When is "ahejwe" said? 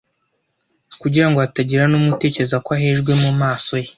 2.77-3.11